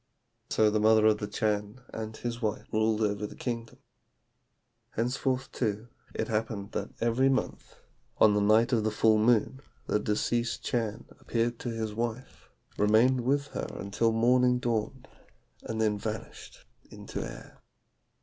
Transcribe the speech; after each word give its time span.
So 0.49 0.71
the 0.71 0.79
mother 0.79 1.05
of 1.05 1.19
the 1.19 1.27
Chan 1.27 1.79
and 1.93 2.17
his 2.17 2.41
wife 2.41 2.65
ruled 2.73 3.01
over 3.01 3.27
the 3.27 3.35
kingdom. 3.35 3.77
"Henceforth, 4.93 5.51
too, 5.51 5.89
it 6.15 6.27
happened 6.27 6.71
that 6.71 6.89
every 6.99 7.29
month, 7.29 7.75
on 8.17 8.33
the 8.33 8.41
night 8.41 8.73
of 8.73 8.83
the 8.83 8.89
full 8.89 9.19
moon, 9.19 9.61
the 9.85 9.99
deceased 9.99 10.63
Chan 10.63 11.05
appeared 11.19 11.59
to 11.59 11.69
his 11.69 11.93
wife, 11.93 12.49
remained 12.79 13.21
with 13.21 13.49
her 13.49 13.67
until 13.75 14.11
morning 14.11 14.57
dawned, 14.57 15.07
and 15.61 15.79
then 15.79 15.99
vanished 15.99 16.65
into 16.89 17.21
air. 17.21 17.61